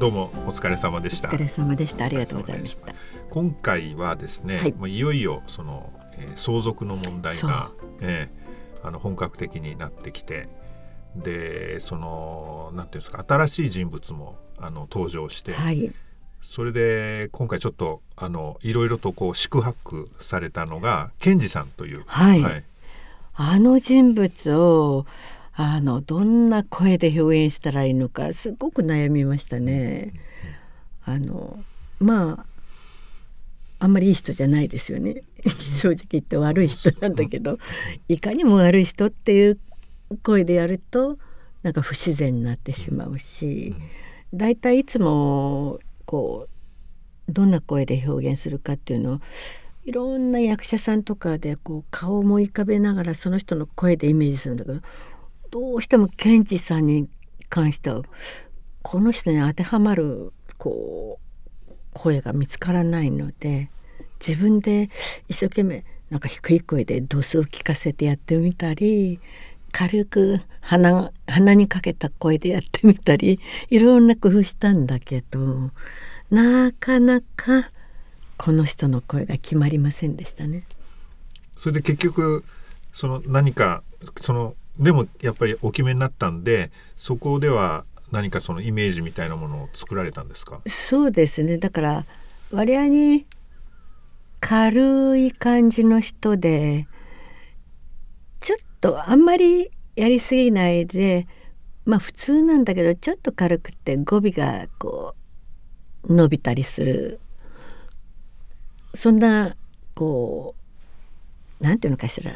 [0.00, 1.28] どうもお疲れ様でした。
[1.28, 2.06] お疲れ様でした。
[2.06, 2.94] ありがとうございました。
[3.28, 10.48] 今回はですね、はい、もういよいよその、えー、相続の問題が、えー、あの本格的になってきて
[11.16, 15.92] でそのなんていうんですか新しい人物もあの登場して、はい、
[16.40, 22.64] それで今回ちょっとあのいろいろとこう宿泊されたのが賢治さんという、はい、はい、
[23.34, 25.04] あの人物を
[25.62, 30.14] あのどんな声で表現したらいいのかすごく悩みましたね。
[31.04, 31.62] あの
[31.98, 32.46] まあ
[33.78, 35.22] あんまりいい人じゃないですよね。
[35.58, 37.58] 正直言って悪い人なんだけど
[38.08, 39.58] いかにも悪い人っていう
[40.22, 41.18] 声でやると
[41.62, 43.74] なんか不自然になってしまうし
[44.32, 46.48] だいたいいつもこ
[47.28, 49.20] うどんな声で表現するかっていうのを
[49.84, 54.80] いろんな役者さんとかでこう顔を思い浮かべながらその人の声でイメージするんだけど
[55.50, 57.08] どうしてもケンジさんに
[57.48, 58.02] 関しては
[58.82, 61.18] この人に当てはまるこ
[61.68, 63.70] う声が見つからないので
[64.24, 64.90] 自分で
[65.28, 69.20] 一生懸命なんか低い声で度数を聞かせてやってみたり
[69.72, 75.70] 軽く鼻鼻にかけた声でやってみたりいろんな工夫したんだけど
[76.30, 77.70] なかなか
[78.36, 80.64] この人の声が決まりませんでしたね。
[81.56, 82.44] それで結局
[82.92, 83.82] その何か
[84.16, 90.62] そのでもやっぱりお決めになったんでそこでは何かそのイメージみたいなものを作られたんですか？
[90.66, 91.58] そうですね。
[91.58, 92.06] だから
[92.50, 93.26] 割合に
[94.40, 96.88] 軽い感じの人で
[98.40, 101.26] ちょっとあんまりやりすぎないで
[101.84, 105.14] まあ普通なんだけどちょっと軽くて語尾がこ
[106.04, 107.20] う伸びたりする。
[108.94, 109.54] そんな
[109.94, 110.59] こう
[111.60, 112.32] うなんていうのかしら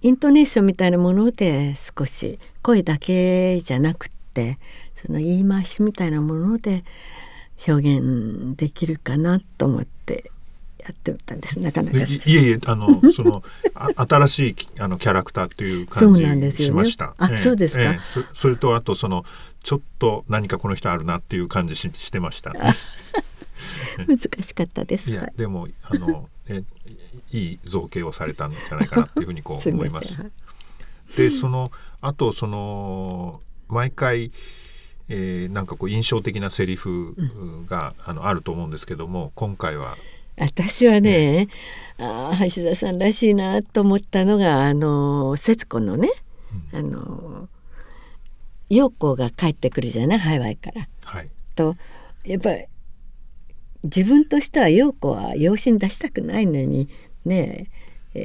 [0.00, 4.58] イントネーションみたいなもので少し声だけじゃなくって
[4.94, 6.84] その言い回しみたいなもので
[7.66, 10.30] 表現できるかなと思って
[10.78, 13.44] やってみたんですなかなかいえいえあのその
[13.74, 17.08] あ新しいあのキャラクターっていう感じしました。
[17.08, 18.24] ね、あ、えー、そうですか、えー、そ。
[18.34, 19.24] それとあとその
[19.62, 22.52] ちょっと何かこの人あるなっていう感じししてました。
[24.08, 25.10] 難しかったです。
[25.10, 26.62] いやでもあのえ
[27.32, 30.18] いい造形をされたんじゃないかなっていうふうにこう 思います。
[31.16, 31.70] でその
[32.00, 34.32] あとその毎回、
[35.08, 37.14] えー、なんかこう印象的なセリフ
[37.66, 39.96] が、うん、あのあると思うんですけども今回は。
[40.38, 41.48] 私はね、
[41.98, 46.08] うん、あ橋田さんらしいなと思ったのがあの節子のね、
[46.72, 47.48] うん、あの
[48.70, 50.88] 陽子が帰ってくるじゃないハワイから。
[51.04, 51.76] はい、と
[52.24, 52.64] やっぱり
[53.84, 56.88] 自分としては陽子は養子に出したくないのに
[57.24, 57.68] ね。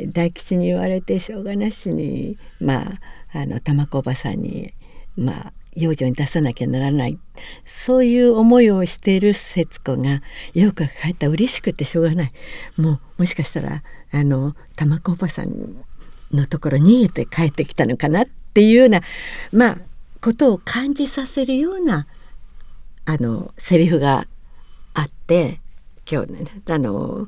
[0.07, 3.00] 大吉に言われてしょうがなしにま
[3.31, 4.73] ああの玉子おばさんに
[5.16, 7.18] まあ養女に出さなきゃならない。
[7.66, 10.22] そういう思いをしている節子が
[10.53, 12.31] 陽子が帰ったら嬉しくてしょうがない。
[12.78, 15.85] もうもしかしたらあの玉子おばさん
[16.31, 19.01] のところ逃げて帰ってきたのかなっていうような
[19.53, 19.78] まあ
[20.19, 22.07] ことを感じさせるような
[23.06, 24.28] あのセリフが
[24.97, 25.59] あって
[26.09, 27.28] 今日ねあの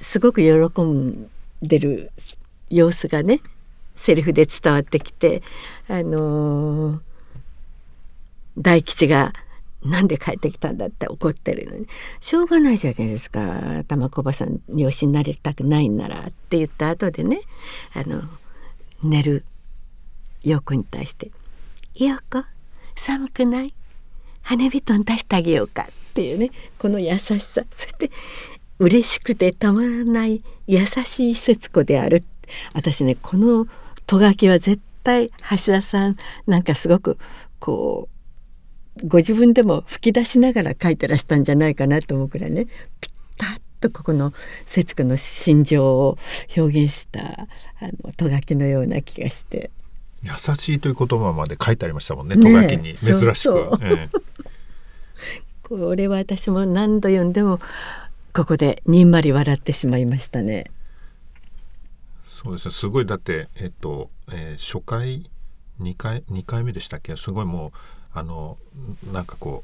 [0.00, 1.28] すごく喜ん
[1.60, 2.10] でる
[2.70, 3.40] 様子がね
[3.94, 5.42] セリフで伝わってきて
[5.88, 7.02] あの
[8.56, 9.34] 大吉が
[9.84, 11.86] 「なんで帰ってきたんだ」って怒ってるのに
[12.20, 17.40] 「しょうがないじゃないですか玉子ばさん養子になりたくないんなら」って言った後でね
[17.92, 18.22] あの
[19.02, 19.44] 寝る
[20.42, 21.30] 陽子に対して
[21.94, 22.42] 「陽子
[22.96, 23.74] 寒くない？
[24.42, 27.62] 羽布団出してあげようか」っていうねこの優しさ。
[27.70, 28.10] そして
[28.78, 32.24] 嬉しくてたまらない優しい節子である。
[32.74, 33.66] 私ねこの
[34.06, 36.16] とがきは絶対橋田さん
[36.46, 37.16] なんかすごく
[37.60, 38.08] こ
[39.02, 42.66] うご自分でも吹き出しながら書いてらしたんじゃないかなと思うくらいね
[43.00, 44.32] ピッタッとここの
[44.66, 46.18] 節子の心情を
[46.56, 47.46] 表現したあ
[48.04, 49.70] のとがきのような気がして。
[50.22, 52.94] 優しいという言葉まで書いてありましたもんねとがきに。
[52.94, 53.24] 珍しく。
[53.24, 53.78] そうそう。
[53.82, 54.30] ええ
[55.70, 57.60] これは私も何度読んでも
[58.34, 60.64] ここでにんまり笑ってしまいましたね。
[62.24, 65.30] そうですねすごいだってえっと、えー、初回
[65.80, 67.14] 2回2回目でしたっけ？
[67.16, 67.70] すごいもう
[68.12, 68.58] あの
[69.12, 69.62] なんかこ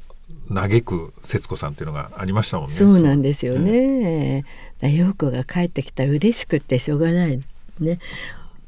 [0.48, 2.74] う嘆く節子さんっていうのがありましたもんね。
[2.74, 4.44] そうなんですよね。
[4.82, 7.40] うん、陽子が帰ってきたら嬉しくてしょうがない
[7.80, 7.98] ね。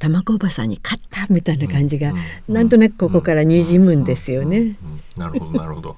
[0.01, 2.17] 卵おばさんに勝ったみたいな感じが、うん
[2.49, 4.77] うん、なんとなくここからにじむんですよね。
[5.17, 5.97] なるほどなるほど。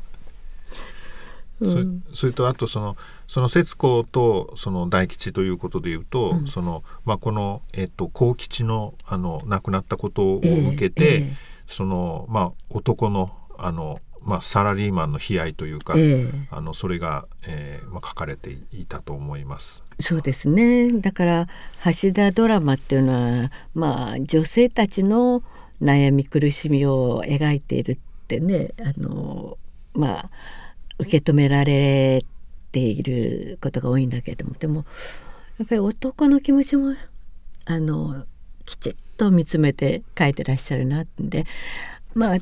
[1.63, 1.79] そ
[2.15, 2.97] それとあとその
[3.29, 11.33] その節子とその大吉ということでいうと、うん、そのまあ、この、えっと、幸吉のあの亡くなったことを受けて、えーえ。
[11.33, 11.35] ー、
[11.67, 19.83] そのまあ、男のあのまあ、サラリーマンの悲哀というか、えー、あのそれが、えーまあ、書かれていたと思います。
[19.99, 20.93] そうですね。
[21.01, 21.49] だから
[22.03, 25.43] 橋田ドラマっていうのは、まあ、女性たちの
[25.81, 27.99] 悩み苦しみを描いているっ
[28.29, 29.57] てねあの、
[29.95, 30.31] まあ、
[31.01, 32.25] 受け止められ
[32.73, 34.85] ていることが多いんだけれどもでも
[35.59, 36.95] やっぱり男の気持ちも
[37.67, 38.25] あの
[38.65, 41.45] きちっと見つめて書いてらっしゃるなって
[42.15, 42.39] まあ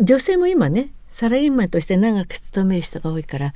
[0.00, 3.54] 女性も今ねサラリーマンとして長く勤める人が多いから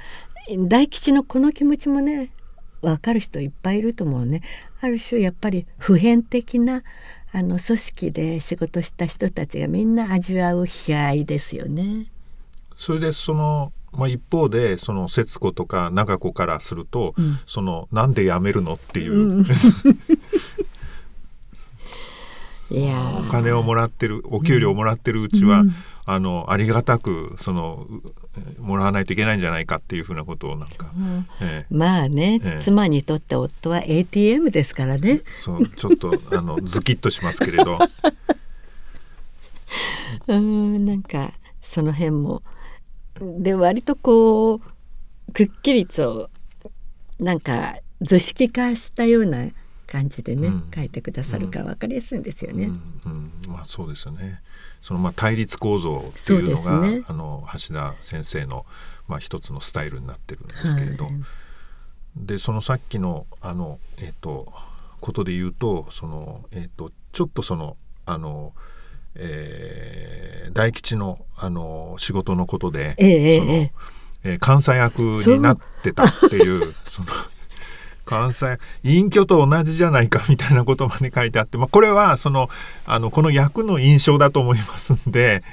[0.69, 2.31] 大吉のこの気持ちもね
[2.81, 4.43] 分かる人いっぱいいると思うね
[4.81, 6.83] ある種やっぱり普遍的な
[7.33, 12.09] あの組織で仕事した人たちがみんな味わう悲哀ですよね。
[12.77, 19.45] それでそのまあ、一方でその節子とか長子からすると、うん、そのなんで辞めるのっていう、うん、
[22.71, 25.75] いやお金をもらってるお給料をもらってるうちは、うん、
[26.07, 27.87] あのありがたくその
[28.59, 30.91] もらわないといけないんじゃないかっていうふうなことをなんか、
[31.43, 35.21] ええ、まあね、え、妻にとって夫は ATM ですからね。
[35.39, 37.79] そうちょっとあのズキッとしますけれど。
[40.29, 42.43] うんなんかその辺も
[43.21, 46.31] で割とこうくっきりと
[47.19, 49.47] なんか図式化したような
[49.87, 52.65] 感じでね、うん、書いてくださるか分かりやすいんですよね。
[52.65, 52.73] うん。
[53.05, 54.41] うん、まあそうですよね。
[54.81, 58.67] そのまあ対立構造っていうのが、ね、あの橋田先生の
[59.07, 61.15] まあ一つのスタイルになってるんですけれど、はい、
[62.17, 64.53] でそのさっきのあのえっ、ー、と
[65.01, 67.77] ことで言うとそのえっ、ー、とちょっとその
[68.07, 68.63] あのえー、
[70.53, 73.71] 大吉のあの仕事のことで、えー、その
[74.25, 77.09] えー、監査役になってたっていうその
[78.05, 82.51] 関西隠居と同じじゃないかみたいなことまで書いてあって、まあ、これはその
[82.85, 85.45] あのこの役の印象だと思いますんで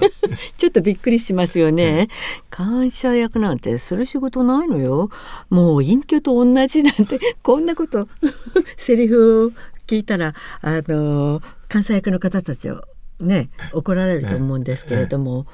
[0.58, 2.08] ちょっとびっくりしますよね。
[2.50, 5.10] 感謝役なんてする仕事ないのよ。
[5.48, 8.06] もう隠居と同じなんてこんなこと
[8.76, 9.50] セリフを
[9.86, 12.84] 聞いたらあの関西役の方たちを
[13.20, 15.46] ね怒られると思うんですけれども。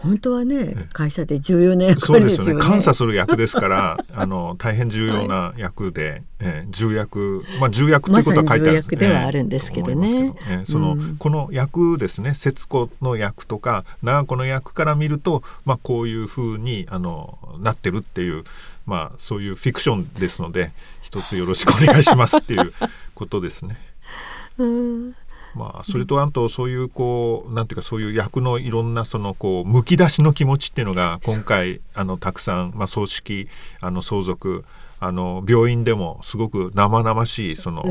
[0.00, 2.64] 本当はね会社で重要な役割ですよね。
[2.64, 10.34] 監査する役ですから あの大変重要な役で、はい、えー、重役まあ重役ということは書いてある、ま、ではあるんですけどね。
[10.48, 18.44] えー、その、うん、この役ですね節子の役とか長子の役から見るとまあこういうふうにあのなってるっていう
[18.86, 20.70] まあそういうフィクションですので
[21.02, 22.72] 一つよろしくお願いしますっていう
[23.16, 23.76] ことですね。
[24.58, 25.14] うん
[25.54, 33.48] まあ、それとあとそういうこうなんていうかそういう役のいろんなそのこうむき出しの気持ちっていうのが今回あのたくさん、まあ、葬式
[33.80, 34.64] あの相続
[35.00, 37.84] あの病院でもすごく生々しいその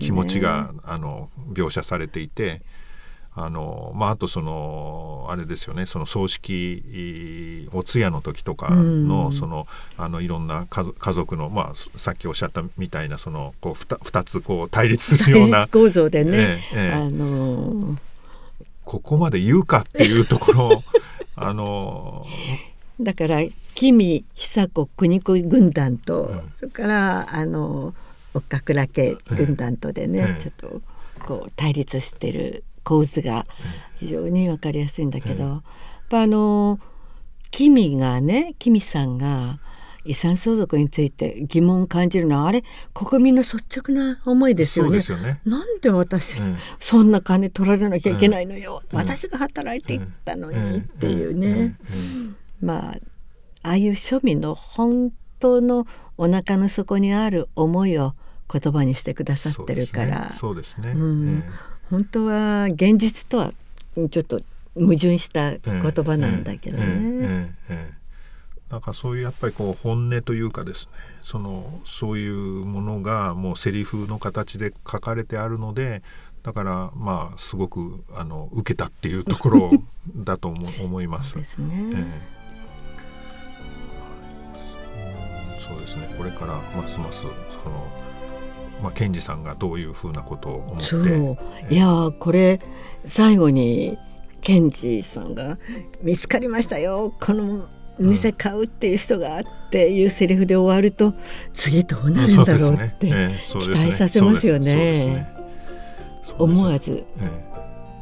[0.00, 2.62] 気持ちが、あの描写されていて。
[3.38, 5.84] あのまあ、あとそのあれですよね。
[5.84, 9.66] その葬式お通夜の時とかの,、その
[9.98, 15.66] あのいろんな家家族の、まあ、さっきおっしゃったみたいなそのこう 2, 2つこう対立するような。
[15.70, 17.96] 構造でね、ええあのー、
[18.86, 20.82] ここまで言うかっていうところ
[21.36, 23.40] あのー、だから
[23.74, 27.94] 君久子国子軍団と、うん、それからあの
[28.32, 30.80] 岡倉家軍団とでね、ええ、ちょっと
[31.26, 33.46] こう対立してる構図が
[33.98, 35.62] 非常に分かりやすいんだけど、やっ
[36.08, 36.78] ぱあの
[37.50, 39.58] キミがねキミさんが
[40.04, 42.62] 遺産相続について疑問を感じるのはあれ
[42.94, 45.02] 国民の率直な思いですよね。
[45.10, 45.40] よね。
[45.44, 51.74] なんで私、うん、そんな金取られなきゃいけないのよ、うん、私が働いていったのにっていうね、
[52.62, 52.98] まあ
[53.62, 58.14] ああいう庶民の本当のお腹の底にある思いを
[58.48, 60.32] 言葉にしてくださってるから。
[60.34, 60.94] そうですね、
[61.90, 63.52] 本当は現実とは
[64.10, 64.40] ちょっと
[64.74, 67.56] 矛盾した言葉なんだけどね。
[68.70, 76.02] なんかそういうやっぱりこう本音というかですねそのそういうものがもうセリフの形で書かれてあるので
[76.42, 79.70] だからまあすごくあの受けたっていうところ
[80.16, 81.36] だと思 思います。
[81.36, 81.74] ですね、
[84.54, 86.12] えー、そうですね。
[86.18, 87.86] これからますますその
[88.82, 90.82] まあ、検事さんがどういうふうなことを思って。
[90.82, 92.60] そう、えー、いやこれ
[93.04, 93.98] 最後に
[94.40, 95.58] 検事さんが
[96.02, 97.14] 「見つかりましたよ。
[97.20, 97.66] この
[97.98, 101.14] 店買うっていう人が」っていうセリフで終わると、
[101.52, 103.08] 次どうなるんだろうって
[103.48, 105.26] 期待させますよね。
[106.38, 107.04] 思わず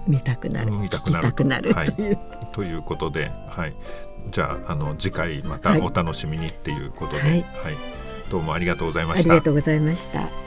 [0.06, 1.10] 見たくなる、見たく
[1.44, 1.74] なる。
[1.74, 2.18] という、
[2.52, 3.74] ということで、はい、
[4.30, 7.44] じゃああの次回またお楽しみにっていうことで、はい、はい、
[8.30, 9.30] どうもありがとうございました。
[9.30, 10.43] ありがとうございました。